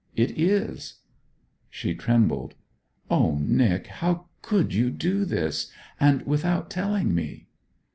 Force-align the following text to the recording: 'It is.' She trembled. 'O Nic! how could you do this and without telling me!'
'It 0.15 0.31
is.' 0.39 0.95
She 1.69 1.93
trembled. 1.93 2.55
'O 3.11 3.37
Nic! 3.39 3.85
how 3.85 4.29
could 4.41 4.73
you 4.73 4.89
do 4.89 5.25
this 5.25 5.71
and 5.99 6.23
without 6.23 6.71
telling 6.71 7.13
me!' 7.13 7.45